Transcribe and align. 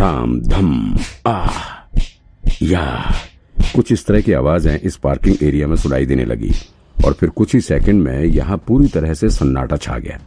धड़ाम 0.00 0.40
धम 0.40 0.96
आह 1.26 1.50
या। 2.62 3.12
कुछ 3.76 3.92
इस 3.92 4.06
तरह 4.06 4.20
की 4.20 4.32
आवाज़ें 4.32 4.80
इस 4.80 4.96
पार्किंग 4.96 5.36
एरिया 5.42 5.66
में 5.68 5.76
सुनाई 5.76 6.06
देने 6.06 6.24
लगी। 6.24 6.50
और 7.04 7.12
फिर 7.12 7.28
कुछ 7.28 7.54
ही 7.54 7.60
सेकंड 7.60 8.02
में 8.02 8.24
यहाँ 8.24 8.56
पूरी 8.66 8.88
तरह 8.88 9.14
से 9.14 9.30
सन्नाटा 9.30 9.76
छा 9.76 9.98
गया। 9.98 10.18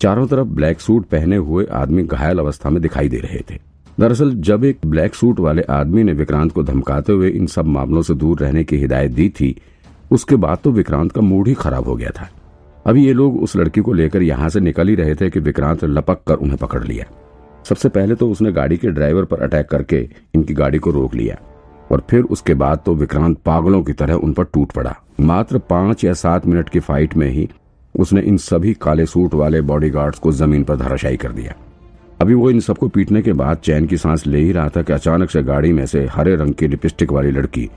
चारों 0.00 0.26
तरफ़ 0.26 0.46
ब्लैक 0.46 0.80
सूट 0.80 1.06
पहने 1.06 1.36
हुए 1.36 1.66
आदमी 1.72 2.02
घायल 2.02 2.38
अवस्था 2.38 2.70
में 2.70 2.82
दिखाई 2.82 3.08
दे 3.08 3.16
रहे 3.16 3.38
थे। 3.38 3.58
दरअसल, 4.00 4.34
जब 4.34 4.64
एक 4.64 4.78
ब्लैक 4.86 5.14
सूट 5.14 5.40
वाले 5.40 5.62
आदमी 5.62 6.02
ने 6.02 6.12
विक्रांत 6.12 6.52
को 6.52 6.62
धमकाते 6.62 7.12
हुए 7.12 7.28
इन 7.28 7.46
सब 7.46 7.64
मामलों 7.64 8.02
से 8.02 8.14
दूर 8.14 8.38
रहने 8.38 8.64
की 8.64 8.76
हिदायत 8.76 9.10
दी 9.10 9.28
थी, 9.28 9.60
उसके 10.10 10.36
बाद 10.36 10.58
तो 10.64 10.70
विक्रांत 10.70 11.12
का 11.12 11.20
मूड 11.20 11.48
ही 11.48 11.54
खराब 11.54 11.84
हो 11.84 11.96
गया 11.96 12.10
था। 12.10 12.30
अभी 12.86 13.06
ये 13.06 13.12
लोग 13.12 13.42
उस 13.42 13.56
लड़की 13.56 13.80
को 13.80 13.92
लेकर 13.92 14.22
यहाँ 14.22 14.48
से 14.48 14.60
निकल 14.60 14.88
ही 14.88 14.94
रहे 14.94 15.14
थे 15.14 15.30
कि 15.30 15.40
विक्रांत 15.40 15.84
लपक 15.84 16.20
कर 16.26 16.34
उन्हें 16.34 16.58
पकड़ 16.58 16.84
लिया। 16.84 17.21
सबसे 17.64 17.88
पहले 17.88 18.14
तो 18.14 18.30
उसने 18.30 18.52
गाड़ी 18.52 18.76
के 18.76 18.90
ड्राइवर 18.90 19.24
पर 19.24 19.42
अटैक 19.42 19.66
करके 19.68 20.08
इनकी 20.34 20.54
गाड़ी 20.54 20.78
को 20.78 20.90
रोक 20.90 21.14
लिया 21.14 21.36
और 21.90 22.02
फिर 22.10 22.22
उसके 22.26 22.54
बाद 22.54 22.82
तो 22.86 22.94
विक्रांत 22.94 23.38
पागलों 23.46 23.82
की 23.82 23.92
तरह 23.92 24.14
उन 24.16 24.32
पर 24.32 24.44
टूट 24.44 24.72
पड़ा। 24.72 24.94
मात्र 25.20 25.58
पाँच 25.70 26.04
या 26.04 26.12
सात 26.14 26.46
मिनट 26.46 26.68
की 26.68 26.80
फाइट 26.80 27.16
में 27.16 27.28
ही 27.28 27.48
उसने 27.94 28.20
इन 28.22 28.36
सभी 28.38 28.72
काले 28.82 29.06
सूट 29.06 29.34
वाले 29.34 29.60
बॉडीगार्ड्स 29.62 30.18
को 30.18 30.32
ज़मीन 30.32 30.64
पर 30.64 30.76
धराशायी 30.76 31.16
कर 31.16 31.32
दिया। 31.32 31.54
अभी 32.20 32.34
वो 32.34 32.50
इन 32.50 32.60
सबको 32.60 32.88
पीटने 32.88 33.22
के 33.22 33.32
बाद 33.32 33.58
चैन 33.58 33.86
की 33.86 33.96
सांस 33.96 34.26
ले 34.26 34.38
ही 34.38 34.52
रहा 34.52 34.68
था 34.68 34.82
कि 34.82 34.92
अचानक 34.92 35.30
से 35.30 35.42
गाड़ी 35.42 35.72
में 35.72 35.84
से 35.86 36.06
हरे 36.12 36.34
रंग 36.36 36.54
की 36.54 36.68
लिपस्टिक 36.68 37.12
वाली 37.12 37.30
लड़की 37.30 37.68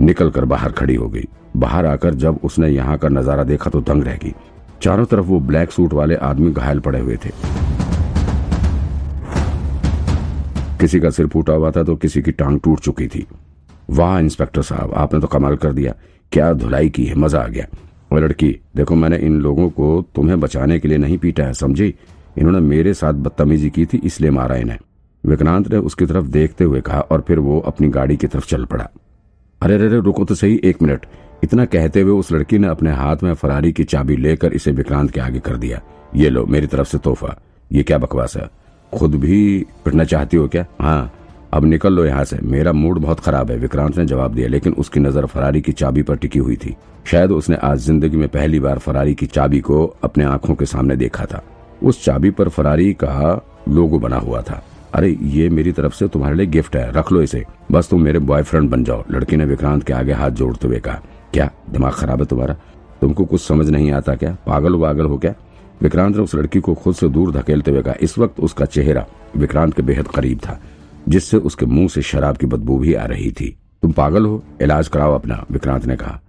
निकल 0.00 0.30
कर 0.30 0.44
बाहर 0.44 0.72
खड़ी 0.72 0.94
हो 0.94 1.08
गई। 1.08 1.24
बाहर 1.56 1.86
आकर 1.86 2.14
जब 2.16 2.38
उसने 2.44 2.68
यहाँ 2.68 2.96
का 2.98 3.08
नज़ारा 3.08 3.44
देखा 3.44 3.70
तो 3.70 3.80
दंग 3.82 4.04
रह 4.04 4.16
गई। 4.16 4.34
चारों 4.82 5.04
तरफ़ 5.04 5.26
वो 5.26 5.40
ब्लैक 5.40 5.72
सूट 5.72 5.92
वाले 5.92 6.16
आदमी 6.22 6.50
घायल 6.52 6.80
पड़े 6.80 7.00
हुए 7.00 7.16
थे। 7.16 7.30
किसी 10.82 11.00
का 11.00 11.10
सिर 11.10 11.26
फूटा 11.26 11.52
हुआ 11.52 11.70
था 11.70 11.82
तो 11.82 11.96
किसी 11.96 12.22
की 12.22 12.32
टांग 12.32 12.60
टूट 12.60 12.80
चुकी 12.80 13.06
थी। 13.06 13.26
वाह, 13.90 14.18
इंस्पेक्टर 14.18 14.62
साहब, 14.62 14.92
आपने 14.94 15.20
तो 15.20 15.26
कमाल 15.26 15.56
कर 15.56 15.72
दिया। 15.72 15.94
क्या 16.32 16.52
धुलाई 16.52 16.88
की 16.88 17.04
है, 17.04 17.14
मज़ा 17.14 17.40
आ 17.40 17.46
गया। 17.46 17.66
और 18.12 18.20
लड़की, 18.20 18.60
देखो, 18.76 18.94
मैंने 18.94 19.16
इन 19.16 19.40
लोगों 19.40 19.70
को 19.70 20.06
तुम्हें 20.14 20.40
बचाने 20.40 20.78
के 20.78 20.88
लिए 20.88 20.98
नहीं 20.98 21.18
पीटा 21.18 21.44
है, 21.44 21.54
समझी? 21.54 21.94
इन्होंने 22.38 22.60
मेरे 22.60 22.94
साथ 22.94 23.12
बदतमीजी 23.12 23.70
की 23.70 23.86
थी, 23.86 24.00
इसलिए 24.04 24.30
मारा 24.30 24.56
इन्हें। 24.56 24.78
विक्रांत 25.26 25.72
ने 25.72 25.76
उसकी 25.76 26.06
तरफ़ 26.06 26.26
देखते 26.26 26.64
हुए 26.64 26.80
कहा 26.80 27.00
और 27.00 27.24
फिर 27.28 27.38
वो 27.38 27.60
अपनी 27.60 27.88
गाड़ी 27.88 28.16
की 28.16 28.26
तरफ़ 28.26 28.46
चल 28.46 28.64
पड़ा। 28.64 28.88
अरे 29.62 29.74
अरे 29.74 29.88
रुको 29.88 30.24
तो 30.24 30.34
सही, 30.34 30.60
एक 30.64 30.82
मिनट। 30.82 31.06
इतना 31.44 31.64
कहते 31.64 32.00
हुए 32.00 32.12
उस 32.12 32.32
लड़की 32.32 32.58
ने 32.58 32.68
अपने 32.68 32.92
हाथ 32.92 33.16
में 33.22 33.34
फरारी 33.34 33.72
की 33.72 33.84
चाबी 33.84 34.16
लेकर 34.16 34.52
इसे 34.52 34.72
विक्रांत 34.72 35.10
के 35.10 35.20
आगे 35.20 35.38
कर 35.38 35.56
दिया। 35.56 35.82
ये 36.14 36.28
लो, 36.30 36.46
मेरी 36.46 36.66
तरफ़ 36.66 36.88
से 36.88 36.98
तोहफा। 36.98 37.40
ये 37.72 37.82
क्या 37.82 37.98
बकवास 37.98 38.36
है? 38.36 38.61
खुद 38.94 39.14
भी 39.14 39.66
पिटना 39.84 40.04
चाहती 40.04 40.36
हो 40.36 40.48
क्या? 40.48 40.64
हाँ 40.80 41.12
अब 41.52 41.64
निकल 41.64 41.92
लो 41.92 42.04
यहाँ 42.04 42.24
से। 42.24 42.38
मेरा 42.42 42.72
मूड 42.72 42.98
बहुत 42.98 43.20
खराब 43.20 43.50
है, 43.50 43.56
विक्रांत 43.56 43.98
ने 43.98 44.04
जवाब 44.04 44.34
दिया, 44.34 44.48
लेकिन 44.48 44.72
उसकी 44.72 45.00
नज़र 45.00 45.26
फरारी 45.26 45.60
की 45.60 45.72
चाबी 45.72 46.02
पर 46.02 46.16
टिकी 46.16 46.38
हुई 46.38 46.56
थी। 46.56 46.76
शायद 47.06 47.32
उसने 47.32 47.56
आज 47.56 47.78
ज़िंदगी 47.78 48.16
में 48.16 48.28
पहली 48.28 48.60
बार 48.60 48.78
फरारी 48.78 49.14
की 49.14 49.26
चाबी 49.26 49.60
को 49.60 49.96
अपने 50.04 50.24
आँखों 50.24 50.54
के 50.54 50.66
सामने 50.66 50.96
देखा 50.96 51.24
था। 51.24 51.42
उस 51.82 52.04
चाबी 52.04 52.30
पर 52.30 52.48
फरारी 52.48 52.92
का 52.92 53.42
लोगो 53.68 53.98
बना 53.98 54.16
हुआ 54.16 54.42
था। 54.42 54.62
अरे, 54.94 55.18
ये 55.22 55.48
मेरी 55.48 55.72
तरफ़ 55.72 55.94
से 55.94 56.08
तुम्हारे 56.08 56.36
लिए 56.36 56.46
गिफ्ट 56.46 56.76
है, 56.76 56.92
रख 56.92 57.12
लो 57.12 57.22
इसे। 57.22 57.44
बस 57.72 57.88
तुम 57.90 58.02
मेरे 58.02 58.18
बॉयफ्रेंड 58.18 58.70
बन 58.70 58.84
जाओ, 58.84 59.04
लड़की 59.10 59.36
ने 59.36 59.44
विक्रांत 59.44 59.82
के 59.82 59.92
आगे 59.92 60.12
हाथ 60.12 60.30
जोड़ते 60.30 60.68
हुए 60.68 60.78
कहा। 60.78 61.00
क्या, 61.32 61.50
दिमाग 61.70 61.92
खराब 61.92 62.20
है 62.20 62.26
तुम्हारा? 62.26 62.56
तुमको 63.00 63.24
कुछ 63.24 63.40
समझ 63.40 63.68
नहीं 63.70 63.92
आता 63.92 64.14
क्या? 64.14 64.36
पागल 64.46 64.74
वागल 64.74 65.04
हो 65.04 65.18
क्या? 65.18 65.34
विक्रांत 65.82 66.16
ने 66.16 66.22
उस 66.22 66.34
लड़की 66.34 66.60
को 66.60 66.74
खुद 66.74 66.94
से 66.94 67.08
दूर 67.08 67.32
धकेलते 67.32 67.70
हुए 67.70 67.82
कहा, 67.82 67.94
इस 68.00 68.18
वक्त 68.18 68.40
उसका 68.40 68.64
चेहरा 68.64 69.06
विक्रांत 69.36 69.74
के 69.74 69.82
बेहद 69.82 70.08
करीब 70.08 70.38
था, 70.38 70.60
जिससे 71.08 71.36
उसके 71.36 71.66
मुँह 71.66 71.88
से 71.88 72.02
शराब 72.02 72.36
की 72.36 72.46
बदबू 72.46 72.78
भी 72.78 72.94
आ 72.94 73.04
रही 73.04 73.30
थी। 73.32 73.56
तुम 73.82 73.92
पागल 73.92 74.26
हो, 74.26 74.42
इलाज 74.62 74.88
कराओ 74.88 75.14
अपना, 75.14 75.44
विक्रांत 75.50 75.86
ने 75.86 75.96
कहा। 75.96 76.20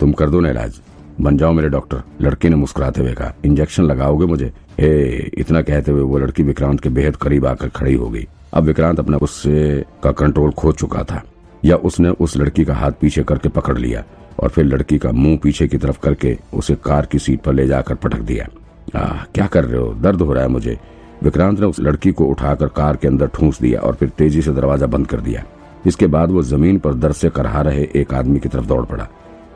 तुम 0.00 0.12
कर 0.12 0.30
दो 0.30 0.40
ना 0.40 0.50
इलाज। 0.50 0.80
बन 1.20 1.36
जाओ 1.36 1.52
मेरे 1.52 1.68
डॉक्टर, 1.68 2.02
लड़की 2.20 2.48
ने 2.48 2.56
मुस्कुराते 2.56 3.00
हुए 3.00 3.12
कहा। 3.12 3.34
इंजेक्शन 3.44 3.82
लगाओगे 3.82 4.26
मुझे? 4.26 4.52
हे, 4.80 5.18
इतना 5.34 5.62
कहते 5.62 5.92
हुए 5.92 6.02
वो 6.02 6.18
लड़की 6.18 6.42
विक्रांत 6.42 6.80
के 6.80 6.88
बेहद 6.88 7.16
करीब 7.16 7.46
आकर 7.46 7.68
खड़ी 7.68 7.94
हो 7.94 8.08
गई। 8.08 8.26
अब 8.54 8.64
विक्रांत 8.64 8.98
अपने 8.98 9.18
गुस्से 9.18 9.84
का 10.04 10.12
कंट्रोल 10.12 10.50
खो 10.50 10.72
चुका 10.72 11.02
था, 11.02 11.22
या 11.64 11.76
उसने 11.76 12.08
उस 12.08 12.36
लड़की 12.36 12.64
का 12.64 12.74
हाथ 12.74 12.92
पीछे 12.92 13.22
करके 13.22 13.48
पकड़ 13.48 13.78
लिया 13.78 14.04
और 14.40 14.48
फिर 14.48 14.64
लड़की 14.64 14.98
का 14.98 15.12
मुँह 15.12 15.38
पीछे 15.42 15.68
की 15.68 15.78
तरफ़ 15.78 16.00
करके 16.00 16.38
उसे 16.54 16.74
कार 16.74 17.06
की 17.06 17.18
सीट 17.18 17.40
पर 17.40 17.52
ले 17.52 17.66
जाकर 17.66 17.94
पटक 17.94 18.20
दिया। 18.20 18.48
आ, 18.94 19.06
क्या 19.34 19.46
कर 19.46 19.64
रहे 19.64 19.80
हो? 19.80 19.92
दर्द 19.94 20.22
हो 20.22 20.32
रहा 20.32 20.42
है 20.42 20.48
मुझे। 20.48 20.78
विक्रांत 21.22 21.60
ने 21.60 21.66
उस 21.66 21.80
लड़की 21.80 22.12
को 22.12 22.24
उठाकर 22.24 22.66
कार 22.66 22.96
के 22.96 23.08
अंदर 23.08 23.26
ठूंस 23.26 23.60
दिया 23.60 23.80
और 23.80 23.94
फिर 23.94 24.08
तेज़ी 24.08 24.42
से 24.42 24.52
दरवाज़ा 24.52 24.86
बंद 24.86 25.06
कर 25.06 25.20
दिया 25.20 25.42
इसके 25.86 26.06
बाद 26.06 26.30
वो 26.30 26.42
ज़मीन 26.42 26.78
पर 26.78 26.94
दर्द 26.94 27.14
से 27.14 27.28
करहा 27.30 27.60
रहे 27.62 27.88
एक 27.96 28.14
आदमी 28.14 28.40
की 28.40 28.48
तरफ़ 28.48 28.66
दौड़ 28.66 28.84
पड़ा। 28.84 29.08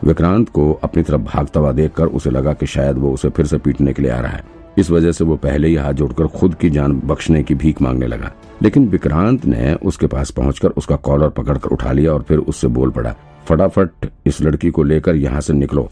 विक्रांत 0.05 0.49
को 0.49 0.73
अपनी 0.83 1.03
तरफ़ 1.03 1.21
भागता 1.21 1.61
हुआ 1.61 1.73
देखकर 1.73 2.07
उसे 2.07 2.31
लगा 2.31 2.53
कि 2.53 2.67
शायद 2.67 2.99
वो 2.99 3.13
उसे 3.13 3.29
फिर 3.29 3.47
से 3.47 3.59
पीटने 3.59 3.93
के 3.93 4.03
लिए 4.03 4.11
आ 4.11 4.21
रहा 4.21 4.33
है। 4.33 4.45
इस 4.79 4.91
वजह 4.91 5.13
से 5.13 5.25
वो 5.25 5.37
पहले 5.37 5.69
ही 5.69 5.75
हाथ 5.75 5.93
जोड़कर 5.93 6.27
खुद 6.27 6.55
की 6.55 6.71
जान 6.71 7.01
बख्शने 7.05 7.43
की 7.43 7.55
भीख 7.55 7.83
मांगने 7.83 8.07
लगा। 8.07 8.33
लेकिन 8.63 8.89
विक्रांत 8.89 9.47
ने 9.47 9.75
उसके 9.75 10.07
पास 10.07 10.31
पहुंचकर 10.31 10.69
उसका 10.69 10.97
कॉलर 10.97 11.29
पकड़कर 11.29 11.71
उठा 11.71 11.93
लिया 11.93 12.13
और 12.13 12.23
फिर 12.23 12.39
उससे 12.39 12.69
बोल 12.69 12.91
पड़ा 12.91 13.15
फटाफट 13.49 14.11
इस 14.27 14.41
लड़की 14.41 14.71
को 14.71 14.83
लेकर 14.83 15.17
यहाँ 15.17 15.41
से 15.41 15.53
निकलो। 15.53 15.89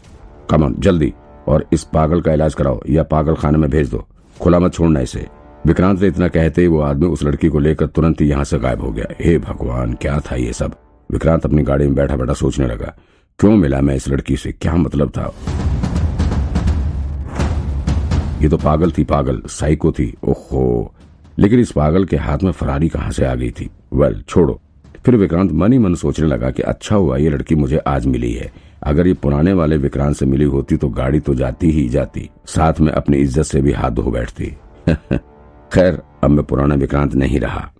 कमन 0.49 0.75
जल्दी। 0.79 1.13
और 1.47 1.65
इस 1.73 1.83
पागल 1.83 2.21
का 2.21 2.33
इलाज 2.33 2.53
कराओ 2.53 2.81
या 2.89 3.03
पागल 3.03 3.35
खाने 3.35 3.57
में 3.57 3.69
भेज 3.69 3.89
दो। 3.89 4.07
खुला 4.41 4.59
मत 4.59 4.73
छोड़ना 4.73 4.99
इसे। 4.99 5.27
विक्रांत 5.67 6.01
ने 6.01 6.07
इतना 6.07 6.27
कहते 6.27 6.61
ही 6.61 6.67
वो 6.67 6.79
आदमी 6.79 7.07
उस 7.07 7.23
लड़की 7.23 7.47
को 7.47 7.59
लेकर 7.59 7.87
तुरंत 7.87 8.21
ही 8.21 8.25
यहाँ 8.25 8.43
से 8.43 8.59
गायब 8.59 8.81
हो 8.81 8.91
गया। 8.91 9.05
हे 9.21 9.37
भगवान, 9.37 9.93
क्या 9.93 10.19
था 10.19 10.35
ये 10.35 10.53
सब? 10.53 10.75
विक्रांत 11.11 11.45
अपनी 11.45 11.63
गाड़ी 11.63 11.85
में 11.85 11.95
बैठा 11.95 12.15
बैठा 12.15 12.33
सोचने 12.33 12.67
लगा। 12.67 12.95
क्यों 13.39 13.55
मिला 13.55 13.81
मैं 13.81 13.95
इस 13.95 14.07
लड़की 14.07 14.37
से? 14.37 14.51
क्या 14.51 14.75
मतलब 14.75 15.09
था? 15.09 15.33
ये 18.41 18.49
तो 18.49 18.57
पागल 18.57 18.91
थी 18.91 19.03
पागल, 19.03 19.41
साइको 19.47 19.91
थी, 19.91 20.15
ओहो। 20.23 20.93
लेकिन 21.39 21.59
इस 21.59 21.71
पागल 21.71 22.05
के 22.05 22.17
हाथ 22.17 22.37
में 22.43 22.51
फरारी 22.51 22.89
कहाँ 22.89 23.11
से 23.11 23.25
आ 23.25 23.35
गई 23.35 23.51
थी? 23.51 23.69
वेल 23.93 24.23
छोड़ो। 24.27 24.61
फिर 25.05 25.15
विक्रांत 25.15 25.51
मन 25.51 25.73
ही 25.73 25.79
मन 25.79 25.95
सोचने 25.95 26.27
लगा 26.27 26.51
कि 26.51 26.61
अच्छा 26.61 26.95
हुआ, 26.95 27.17
ये 27.17 27.29
लड़की 27.29 27.55
मुझे 27.55 27.77
आज 27.77 28.05
मिली 28.05 28.33
है। 28.33 28.64
अगर 28.85 29.07
ये 29.07 29.13
पुराने 29.13 29.53
वाले 29.53 29.77
विक्रांत 29.77 30.15
से 30.15 30.25
मिली 30.25 30.45
होती 30.45 30.77
तो 30.77 30.89
गाड़ी 30.89 31.19
तो 31.19 31.35
जाती 31.35 31.69
ही 31.71 31.87
जाती, 31.89 32.29
साथ 32.47 32.79
में 32.79 32.91
अपनी 32.91 33.17
इज़्ज़त 33.17 33.43
से 33.43 33.61
भी 33.61 33.71
हाथ 33.71 33.91
धो 33.91 34.11
बैठती। 34.11 34.45
खैर, 35.73 36.01
अब 36.23 36.29
मैं 36.29 36.43
पुराना 36.45 36.75
विक्रांत 36.75 37.15
नहीं 37.15 37.39
रहा। 37.39 37.71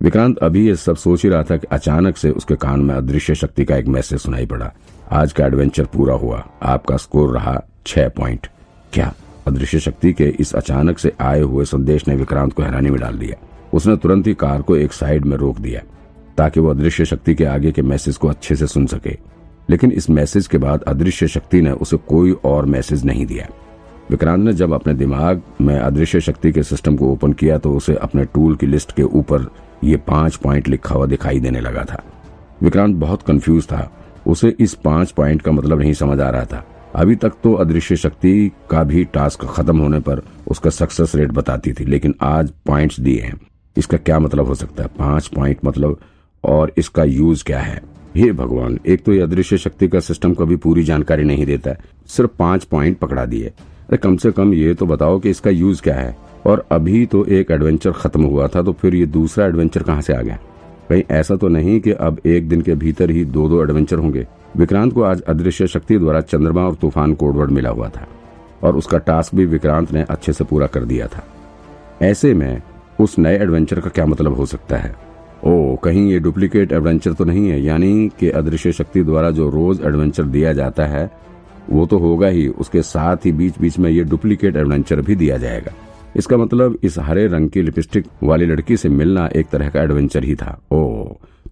विक्रांत 0.00 0.38
अभी 0.38 0.66
ये 0.66 0.76
सब 0.76 0.96
सोच 0.96 1.22
ही 1.22 1.28
रहा 1.28 1.42
था 1.42 1.56
कि 1.56 1.66
अचानक 1.72 2.16
से 2.16 2.30
उसके 2.30 2.56
कान 2.56 2.80
में 2.80 2.94
अदृश्य 2.94 3.34
शक्ति 3.34 3.64
का 3.64 3.76
एक 3.76 3.86
मैसेज 3.86 4.20
सुनाई 4.20 4.46
पड़ा। 4.46 4.72
आज 5.12 5.32
का 5.32 5.46
एडवेंचर 5.46 5.84
पूरा 5.84 6.14
हुआ, 6.14 6.44
आपका 6.62 6.96
स्कोर 6.96 7.34
रहा 7.34 7.60
छह 7.86 8.08
पॉइंट। 8.08 8.46
क्या 8.92 9.12
अदृश्य 9.46 9.80
शक्ति 9.80 10.12
के 10.12 10.28
इस 10.40 10.54
अचानक 10.54 10.98
से 10.98 11.12
आए 11.20 11.40
हुए 11.40 11.64
संदेश 11.64 12.08
ने 12.08 12.14
विक्रांत 12.16 12.52
को 12.52 12.62
हैरानी 12.62 12.90
में 12.90 13.00
डाल 13.00 13.18
दिया? 13.18 13.36
उसने 13.74 13.96
तुरंत 13.96 14.26
ही 14.26 14.34
कार 14.34 14.62
को 14.62 14.76
एक 14.76 14.92
साइड 14.92 15.24
में 15.24 15.36
रोक 15.36 15.58
दिया, 15.58 15.80
ताकि 16.36 16.60
वो 16.60 16.70
अदृश्य 16.70 17.04
शक्ति 17.04 17.34
के 17.34 17.44
आगे 17.44 17.72
के 17.72 17.82
मैसेज 17.82 18.16
को 18.16 18.28
अच्छे 18.28 18.56
से 18.56 18.66
सुन 18.66 18.86
सके। 18.86 19.16
लेकिन 19.70 19.92
इस 19.92 20.08
मैसेज 20.10 20.46
के 20.46 20.58
बाद 20.58 20.82
अदृश्य 20.82 21.28
शक्ति 21.28 21.60
ने 21.60 21.70
उसे 21.70 21.96
कोई 21.96 22.32
और 22.44 22.66
मैसेज 22.66 23.04
नहीं 23.04 23.26
दिया। 23.26 23.48
विक्रांत 24.10 24.44
ने 24.44 24.52
जब 24.52 24.72
अपने 24.72 24.94
दिमाग 24.94 25.42
में 25.60 25.78
अदृश्य 25.78 26.20
शक्ति 26.20 26.52
के 26.52 26.62
सिस्टम 26.62 26.96
को 26.96 27.12
ओपन 27.12 27.32
किया 27.32 27.58
तो 27.58 27.74
उसे 27.74 27.94
अपने 27.94 28.24
टूल 28.24 28.56
की 28.56 28.66
लिस्ट 28.66 28.92
के 28.92 29.02
ऊपर 29.02 29.46
ये 29.84 29.96
पाँच 29.96 30.36
पॉइंट 30.36 30.68
लिखा 30.68 30.94
हुआ 30.94 31.06
दिखाई 31.06 31.40
देने 31.40 31.60
लगा 31.60 31.84
था। 31.84 32.02
विक्रांत 32.62 32.96
बहुत 32.96 33.22
कंफ्यूज 33.22 33.66
था। 33.66 33.90
उसे 34.26 34.54
इस 34.60 34.74
पाँच 34.74 35.10
पॉइंट 35.10 35.42
का 35.42 35.52
मतलब 35.52 35.78
नहीं 35.78 35.92
समझ 35.92 36.20
आ 36.20 36.28
रहा 36.30 36.44
था। 36.44 36.64
अभी 36.94 37.14
तक 37.16 37.32
तो 37.42 37.52
अदृश्य 37.52 37.96
शक्ति 37.96 38.50
का 38.70 38.82
भी 38.82 39.04
टास्क 39.04 39.44
खत्म 39.44 39.78
होने 39.78 40.00
पर 40.00 40.22
उसका 40.48 40.70
सक्सेस 40.70 41.14
रेट 41.14 41.32
बताती 41.32 41.72
थी, 41.72 41.84
लेकिन 41.84 42.14
आज 42.20 42.52
पॉइंट्स 42.66 43.00
दिए 43.00 43.20
हैं। 43.20 43.40
इसका 43.76 43.96
क्या 43.96 44.18
मतलब 44.18 44.46
हो 44.46 44.54
सकता 44.54 44.82
है? 44.82 44.88
पाँच 44.98 45.26
पॉइंट 45.26 45.58
मतलब 45.64 45.98
और 46.44 46.72
इसका 46.78 47.04
यूज़ 47.04 47.44
क्या 47.44 47.60
है? 47.60 47.80
हे 48.16 48.32
भगवान, 48.32 48.78
एक 48.86 49.04
तो 49.04 49.12
ये 49.12 49.20
अदृश्य 49.20 49.56
शक्ति 49.58 49.88
का 49.88 50.00
सिस्टम 50.00 50.34
को 50.34 50.46
भी 50.46 50.56
पूरी 50.56 50.82
जानकारी 50.82 51.24
नहीं 51.24 51.46
देता 51.46 51.70
है। 51.70 51.78
सिर्फ़ 52.06 52.30
पाँच 52.38 52.64
पॉइंट 52.64 52.98
पकड़ा 52.98 53.24
दिए। 53.24 53.46
अरे 53.46 53.96
कम 53.96 54.16
से 54.16 54.30
कम 54.30 54.54
ये 54.54 54.74
तो 54.74 54.86
बताओ 54.86 55.18
कि 55.18 55.30
इसका 55.30 55.50
यूज़ 55.50 55.82
क्या 55.82 55.94
है। 55.94 56.16
और 56.46 56.66
अभी 56.72 57.06
तो 57.06 57.24
एक 57.24 57.50
एडवेंचर 57.50 57.92
खत्म 57.92 58.24
हुआ 58.24 58.48
था 58.48 58.62
तो 58.62 58.72
फिर 58.72 58.94
ये 58.94 59.06
दूसरा 59.06 59.46
एडवेंचर 59.46 59.82
कहाँ 59.82 60.00
से 60.00 60.12
आ 60.12 60.20
गया? 60.20 60.38
कहीं 60.88 61.02
ऐसा 61.10 61.36
तो 61.36 61.48
नहीं 61.48 61.80
कि 61.80 61.90
अब 61.90 62.20
एक 62.26 62.48
दिन 62.48 62.60
के 62.60 62.74
भीतर 62.74 63.10
ही 63.10 63.24
दो 63.24 63.48
दो 63.48 63.62
एडवेंचर 63.62 63.96
होंगे। 63.96 64.26
विक्रांत 64.56 64.92
को 64.92 65.02
आज 65.02 65.22
अदृश्य 65.22 65.66
शक्ति 65.66 65.98
द्वारा 65.98 66.20
चंद्रमा 66.20 66.62
और 66.62 66.74
तूफ़ान 66.74 67.14
कोडवर्ड 67.14 67.50
मिला 67.50 67.70
हुआ 67.70 67.88
था। 67.88 68.08
और 68.62 68.76
उसका 68.76 68.98
टास्क 68.98 69.34
भी 69.34 69.46
विक्रांत 69.46 69.92
ने 69.92 70.02
अच्छे 70.02 70.32
से 70.32 70.44
पूरा 70.44 70.66
कर 70.66 70.84
दिया 70.84 71.06
था। 71.06 71.24
ऐसे 72.02 72.34
में 72.34 72.62
उस 73.00 73.18
नए 73.18 73.38
एडवेंचर 73.38 73.80
का 73.80 73.90
क्या 73.90 74.06
मतलब 74.06 74.34
हो 74.34 74.46
सकता 74.46 74.76
है? 74.76 75.13
ओ 75.44 75.76
कहीं 75.76 76.10
ये 76.10 76.18
डुप्लीकेट 76.18 76.72
एडवेंचर 76.72 77.12
तो 77.12 77.24
नहीं 77.24 77.48
है? 77.48 77.60
यानी 77.62 78.10
कि 78.20 78.30
अदृश्य 78.30 78.72
शक्ति 78.72 79.02
द्वारा 79.02 79.30
जो 79.30 79.48
रोज 79.50 79.80
एडवेंचर 79.80 80.22
दिया 80.22 80.52
जाता 80.52 80.86
है, 80.86 81.10
वो 81.70 81.86
तो 81.86 81.98
होगा 81.98 82.28
ही। 82.28 82.46
उसके 82.48 82.82
साथ 82.82 83.26
ही 83.26 83.32
बीच 83.32 83.58
बीच 83.60 83.78
में 83.78 83.90
ये 83.90 84.04
डुप्लीकेट 84.04 84.56
एडवेंचर 84.56 85.00
भी 85.00 85.14
दिया 85.14 85.36
जाएगा। 85.36 85.72
इसका 86.16 86.36
मतलब 86.36 86.78
इस 86.82 86.98
हरे 86.98 87.26
रंग 87.26 87.50
की 87.50 87.62
लिपस्टिक 87.62 88.06
वाली 88.22 88.46
लड़की 88.46 88.76
से 88.76 88.88
मिलना 88.88 89.28
एक 89.36 89.48
तरह 89.48 89.68
का 89.68 89.82
एडवेंचर 89.82 90.24
ही 90.24 90.34
था। 90.34 90.58
ओ 90.72 91.04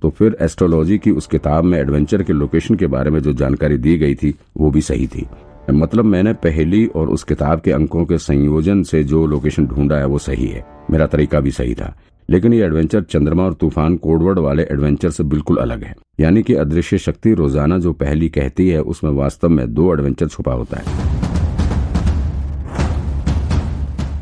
तो 0.03 0.11
फिर 0.11 0.37
एस्ट्रोलॉजी 0.41 0.99
की 0.99 1.11
उस 1.11 1.27
किताब 1.27 1.65
में 1.65 1.79
एडवेंचर 1.79 2.23
के 2.23 2.33
लोकेशन 2.33 2.75
के 2.75 2.87
बारे 2.87 3.11
में 3.11 3.21
जो 3.21 3.33
जानकारी 3.33 3.77
दी 3.77 3.97
गई 3.99 4.15
थी, 4.15 4.35
वो 4.57 4.71
भी 4.71 4.81
सही 4.81 5.07
थी। 5.07 5.27
मतलब 5.71 6.05
मैंने 6.05 6.33
पहली 6.33 6.87
और 6.87 7.09
उस 7.09 7.25
किताब 7.25 7.61
के 7.61 7.73
अंकों 7.73 8.05
के 8.05 8.19
संयोजन 8.19 8.83
से 8.83 9.03
जो 9.05 9.27
लोकेशन 9.27 9.67
ढूंढा 9.67 9.97
है 9.97 10.07
वो 10.07 10.19
सही 10.19 10.47
है। 10.47 10.65
मेरा 10.91 11.07
तरीका 11.07 11.41
भी 11.41 11.51
सही 11.51 11.75
था। 11.75 11.95
लेकिन 12.29 12.53
ये 12.53 12.65
एडवेंचर 12.65 13.03
चंद्रमा 13.03 13.43
और 13.43 13.55
तूफ़ान 13.55 13.97
कोडवर्ड 13.97 14.39
वाले 14.39 14.63
एडवेंचर 14.63 15.11
से 15.11 15.25
बिल्कुल 15.25 15.57
अलग 15.57 15.85
है। 15.85 15.95
यानी 16.21 16.43
कि 16.43 16.55
अदृश्य 16.55 16.99
शक्ति 16.99 17.33
रोज़ाना 17.35 17.79
जो 17.79 17.93
पहली 17.93 18.29
कहती 18.29 18.69
है, 18.69 18.81
उसमें 18.81 19.11
वास्तव 19.11 19.49
में 19.49 19.75
दो 19.75 19.93
एडवेंचर 19.95 20.29
छुपा 20.29 20.53
होता 20.53 20.77
है। 20.77 21.11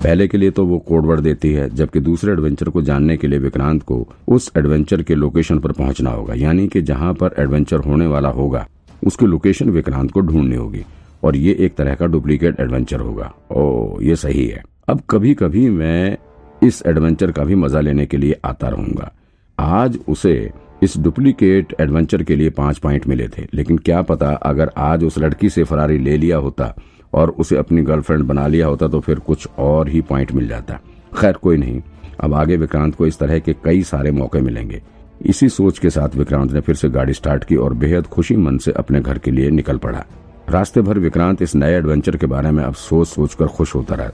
पहले 0.02 0.28
के 0.28 0.38
लिए 0.38 0.50
तो 0.50 0.64
वो 0.66 0.78
कोडवर्ड 0.78 1.20
देती 1.20 1.52
है, 1.52 1.68
जबकि 1.68 2.00
दूसरे 2.00 2.32
एडवेंचर 2.32 2.68
को 2.68 2.82
जानने 2.82 3.16
के 3.16 3.26
लिए 3.26 3.38
विक्रांत 3.38 3.82
को 3.82 4.06
उस 4.28 4.50
एडवेंचर 4.56 5.02
के 5.02 5.14
लोकेशन 5.14 5.58
पर 5.58 5.72
पहुँचना 5.72 6.10
होगा। 6.10 6.34
यानी 6.34 6.68
कि 6.68 6.82
जहाँ 6.82 7.12
पर 7.14 7.34
एडवेंचर 7.38 7.76
होने 7.76 8.06
वाला 8.06 8.28
होगा, 8.28 8.66
उसकी 9.06 9.26
लोकेशन 9.26 9.70
विक्रांत 9.70 10.10
को 10.10 10.20
ढूंढनी 10.20 10.56
होगी। 10.56 10.84
और 11.22 11.36
ये 11.36 11.56
एक 11.60 11.74
तरह 11.74 11.94
का 11.94 12.06
डुप्लीकेट 12.06 12.60
एडवेंचर 12.60 13.00
होगा। 13.00 13.32
ओ, 13.50 14.00
ये 14.02 14.16
सही 14.16 14.46
है। 14.46 14.62
अब 14.88 15.00
कभी 15.10 15.34
कभी 15.34 15.68
मैं 15.70 16.16
इस 16.62 16.82
एडवेंचर 16.86 17.32
का 17.32 17.44
भी 17.44 17.54
मज़ा 17.54 17.80
लेने 17.80 18.06
के 18.06 18.16
लिए 18.16 18.36
आता 18.44 18.68
रहूँगा। 18.68 19.12
आज 19.58 19.98
उसे 20.08 20.50
इस 20.82 20.96
डुप्लीकेट 20.98 21.74
एडवेंचर 21.80 22.22
के 22.22 22.36
लिए 22.36 22.50
पाँच 22.50 22.78
पॉइंट 22.78 23.06
मिले 23.06 23.28
थे, 23.28 23.46
लेकिन 23.54 23.78
क्या 23.78 24.00
पता 24.02 24.30
अगर 24.32 24.70
आज 24.76 25.04
उस 25.04 25.18
लड़की 25.18 25.48
से 25.48 25.64
फरारी 25.64 25.98
ले 25.98 26.16
लिया 26.16 26.36
होता 26.36 26.74
और 27.12 27.30
उसे 27.30 27.56
अपनी 27.56 27.82
गर्लफ्रेंड 27.82 28.22
बना 28.24 28.46
लिया 28.46 28.66
होता 28.66 28.88
तो 28.88 29.00
फिर 29.00 29.18
कुछ 29.18 29.46
और 29.58 29.88
ही 29.88 30.00
पॉइंट 30.00 30.32
मिल 30.32 30.48
जाता। 30.48 30.78
खैर, 31.18 31.32
कोई 31.32 31.56
नहीं। 31.56 31.80
अब 32.20 32.34
आगे 32.34 32.56
विक्रांत 32.56 32.94
को 32.94 33.06
इस 33.06 33.18
तरह 33.18 33.38
के 33.38 33.52
कई 33.64 33.82
सारे 33.82 34.10
मौके 34.10 34.40
मिलेंगे। 34.40 34.80
इसी 35.22 35.48
सोच 35.48 35.78
के 35.78 35.90
साथ 35.90 36.16
विक्रांत 36.16 36.52
ने 36.52 36.60
फिर 36.60 36.74
से 36.74 36.88
गाड़ी 36.88 37.14
स्टार्ट 37.14 37.44
की 37.44 37.56
और 37.56 37.74
बेहद 37.74 38.06
खुशी 38.06 38.36
मन 38.36 38.58
से 38.58 38.72
अपने 38.72 39.00
घर 39.00 39.18
के 39.18 39.30
लिए 39.30 39.50
निकल 39.50 39.78
पड़ा। 39.78 40.04
रास्ते 40.50 40.80
भर 40.80 40.98
विक्रांत 40.98 41.42
इस 41.42 41.54
नए 41.54 41.76
एडवेंचर 41.76 42.16
के 42.16 42.26
बारे 42.26 42.50
में 42.50 42.62
अब 42.64 42.74
सोच 42.74 43.08
सोच 43.08 43.34
कर 43.34 43.46
खुश 43.46 43.74
होता 43.74 43.94
रहा। 43.94 44.10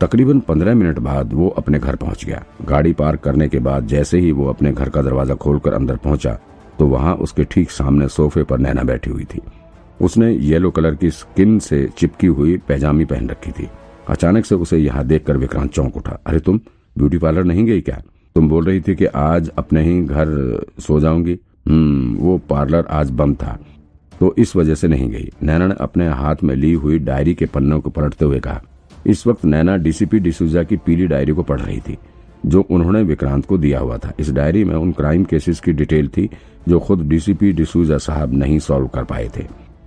तकरीबन 0.00 0.40
पंद्रह 0.40 0.74
मिनट 0.74 0.98
बाद 0.98 1.32
वो 1.32 1.48
अपने 1.48 1.78
घर 1.78 1.96
पहुँच 1.96 2.24
गया। 2.24 2.42
गाड़ी 2.64 2.92
पार्क 2.92 3.20
करने 3.20 3.48
के 3.48 3.58
बाद 3.58 3.86
जैसे 3.86 4.18
ही 4.18 4.32
वो 4.32 4.48
अपने 4.48 4.72
घर 4.72 4.88
का 4.88 5.02
दरवाज़ा 5.02 5.34
खोलकर 5.34 5.74
अंदर 5.74 5.96
पहुँचा 5.96 6.38
तो 6.78 6.86
वहाँ 6.86 7.14
उसके 7.16 7.44
ठीक 7.44 7.70
सामने 7.70 8.08
सोफे 8.08 8.42
पर 8.42 8.58
नैना 8.58 8.82
बैठी 8.82 9.10
हुई 9.10 9.24
थी। 9.24 9.40
उसने 10.00 10.30
येलो 10.30 10.70
कलर 10.70 10.94
की 10.94 11.10
स्किन 11.10 11.58
से 11.60 11.86
चिपकी 11.98 12.26
हुई 12.26 12.56
पैजामी 12.68 13.04
पहन 13.04 13.28
रखी 13.30 13.50
थी। 13.52 13.68
अचानक 14.08 14.44
से 14.44 14.54
उसे 14.54 14.78
यहाँ 14.78 15.06
देखकर 15.06 15.36
विक्रांत 15.36 15.72
चौंक 15.72 15.96
उठा। 15.96 16.18
अरे 16.26 16.40
तुम, 16.40 16.60
ब्यूटी 16.96 17.18
पार्लर 17.18 17.44
नहीं 17.44 17.66
गई 17.66 17.80
क्या? 17.80 18.02
तुम 18.36 18.48
बोल 18.48 18.64
रही 18.64 18.80
थी 18.80 18.94
कि 18.94 19.04
आज 19.06 19.50
अपने 19.58 19.82
ही 19.82 20.02
घर 20.04 20.64
सो 20.80 21.00
जाऊँगी? 21.00 21.38
हम्म 21.68 22.16
वो 22.18 22.38
पार्लर 22.50 22.86
आज 22.90 23.10
बंद 23.12 23.36
था। 23.36 23.58
तो 24.22 24.34
इस 24.38 24.54
वजह 24.56 24.74
से 24.74 24.88
नहीं 24.88 25.08
गई। 25.10 25.30
नैना 25.42 25.66
ने 25.66 25.74
अपने 25.80 26.06
हाथ 26.08 26.42
में 26.44 26.54
ली 26.56 26.72
हुई 26.72 26.98
डायरी 26.98 27.32
के 27.34 27.46
पन्नों 27.46 27.80
को 27.80 27.90
पलटते 27.90 28.24
हुए 28.24 28.38
कहा, 28.40 28.60
इस 29.06 29.26
वक्त 29.26 29.44
नैना 29.44 29.76
डीसीपी 29.76 30.18
डिसूजा 30.18 30.62
की 30.62 30.76
पीली 30.76 31.06
डायरी 31.06 31.32
को 31.32 31.42
पढ़ 31.42 31.60
रही 31.60 31.78
थी, 31.80 31.96
जो 32.46 32.60
उन्होंने 32.70 33.02
विक्रांत 33.02 33.46
को 33.46 33.58
दिया 33.58 33.80
हुआ 33.80 33.96
था। 33.98 34.12
इस 34.20 34.30
डायरी 34.30 34.62
में 34.64 34.74
उन 34.74 34.92
क्राइम 34.92 35.24
केसेस 35.24 35.60
की 35.60 35.72
डिटेल 35.72 36.08
थी, 36.08 36.28
जो 36.68 36.78
खुद 36.80 37.02
डीसीपी 37.08 37.52
डिसूजा 37.52 37.98
साहब 37.98 38.34
नहीं 38.34 38.58
सॉल्व 38.58 38.86
कर 38.86 39.04
पाए 39.04 39.28
थे, 39.36 39.46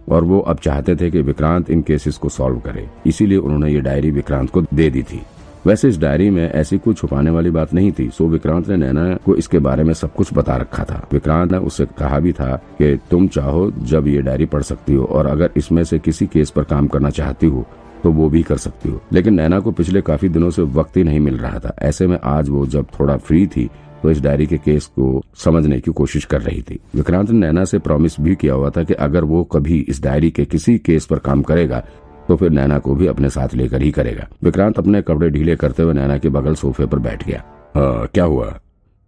और 0.09 0.23
वो 0.23 0.39
अब 0.39 0.59
चाहते 0.59 0.95
थे 0.95 1.09
कि 1.11 1.21
विक्रांत 1.21 1.69
इन 1.69 1.81
केसेस 1.81 2.17
को 2.17 2.29
सॉल्व 2.29 2.59
करे। 2.59 2.87
इसीलिए 3.07 3.37
उन्होंने 3.37 3.71
ये 3.73 3.81
डायरी 3.81 4.11
विक्रांत 4.11 4.49
को 4.49 4.61
दे 4.63 4.89
दी 4.89 5.03
थी। 5.03 5.21
वैसे 5.65 5.87
इस 5.87 5.97
डायरी 5.97 6.29
में 6.29 6.43
ऐसी 6.43 6.77
कुछ 6.77 6.97
छुपाने 6.97 7.31
वाली 7.31 7.49
बात 7.49 7.73
नहीं 7.73 7.91
थी। 7.91 8.07
सो 8.09 8.27
विक्रांत 8.27 8.67
ने 8.69 8.75
नैना 8.77 9.15
को 9.15 9.35
इसके 9.35 9.59
बारे 9.59 9.83
में 9.83 9.93
सब 9.93 10.13
कुछ 10.13 10.33
बता 10.33 10.57
रखा 10.57 10.83
था। 10.83 11.07
विक्रांत 11.13 11.51
ने 11.51 11.57
उससे 11.59 11.85
कहा 11.97 12.19
भी 12.19 12.33
था 12.33 12.55
कि 12.77 12.95
तुम 13.11 13.27
चाहो 13.27 13.69
जब 13.83 14.07
ये 14.07 14.21
डायरी 14.21 14.45
पढ़ 14.45 14.63
सकती 14.63 14.93
हो 14.93 15.05
और 15.05 15.27
अगर 15.27 15.49
इसमें 15.57 15.83
से 15.83 15.99
किसी 15.99 16.27
केस 16.27 16.49
पर 16.49 16.63
काम 16.63 16.87
करना 16.87 17.09
चाहती 17.11 17.47
हो 17.47 17.65
तो 18.03 18.11
वो 18.11 18.29
भी 18.29 18.41
कर 18.43 18.57
सकती 18.57 18.89
हो। 18.89 19.01
लेकिन 19.13 19.33
नैना 19.33 19.59
को 19.59 19.71
पिछले 19.71 20.01
काफ़ी 20.01 20.29
दिनों 20.29 20.49
से 20.49 20.61
वक्त 20.61 20.97
ही 20.97 21.03
नहीं 21.03 21.19
मिल 21.19 21.37
रहा 21.37 21.59
था। 21.59 21.75
ऐसे 21.81 22.07
में 22.07 22.17
आज 22.23 22.49
वो 22.49 22.65
जब 22.67 22.87
थोड़ा 22.99 23.17
फ्री 23.17 23.45
थी 23.47 23.69
तो 24.03 24.11
इस 24.11 24.19
डायरी 24.21 24.45
के 24.47 24.57
केस 24.57 24.85
को 24.85 25.21
समझने 25.35 25.79
की 25.79 25.91
कोशिश 25.91 26.25
कर 26.25 26.41
रही 26.41 26.61
थी। 26.61 26.79
विक्रांत 26.95 27.29
ने 27.31 27.39
नैना 27.39 27.63
से 27.65 27.79
प्रॉमिस 27.79 28.19
भी 28.21 28.35
किया 28.35 28.53
हुआ 28.53 28.69
था 28.69 28.83
कि 28.83 28.93
अगर 28.93 29.23
वो 29.23 29.43
कभी 29.43 29.79
इस 29.89 30.01
डायरी 30.03 30.29
के 30.31 30.45
किसी 30.45 30.77
केस 30.77 31.05
पर 31.05 31.19
काम 31.19 31.41
करेगा 31.41 31.83
तो 32.27 32.35
फिर 32.35 32.49
नैना 32.49 32.79
को 32.79 32.95
भी 32.95 33.07
अपने 33.07 33.29
साथ 33.29 33.55
लेकर 33.55 33.81
ही 33.81 33.91
करेगा। 33.91 34.27
विक्रांत 34.43 34.79
अपने 34.79 35.01
कपड़े 35.01 35.29
ढीले 35.29 35.55
करते 35.55 35.83
हुए 35.83 35.93
नैना 35.93 36.17
के 36.17 36.29
बगल 36.29 36.55
सोफे 36.55 36.85
पर 36.85 36.99
बैठ 36.99 37.27
गया। 37.27 37.39
आ, 37.77 38.05
क्या 38.05 38.23
हुआ? 38.23 38.59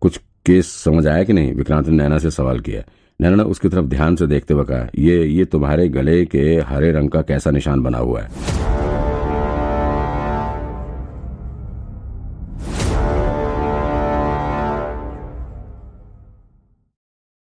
कुछ 0.02 0.18
केस 0.18 0.68
समझ 0.68 1.08
आया 1.08 1.24
कि 1.24 1.34
नहीं? 1.34 1.54
विक्रांत 1.54 1.88
ने 1.88 1.98
नैना 1.98 2.18
से 2.18 2.32
सवाल 2.32 2.60
किया। 2.60 2.84
नैना 3.22 3.36
ने 3.36 3.44
उसकी 3.44 3.70
तरफ़ 3.70 3.86
ध्यान 3.86 4.16
से 4.16 4.28
देखते 4.28 4.54
हुए 4.54 4.64
कहा 4.64 4.88
ये 4.96 5.26
ये 5.26 5.46
तुम्हारे 5.46 5.90
गले 5.90 6.26
के 6.26 6.62
हरे 6.68 6.92
रंग 6.92 7.10
का 7.10 7.22
कैसा 7.22 7.52
निशान 7.52 7.82
बना 7.82 7.98
हुआ 7.98 8.22
है? 8.22 8.57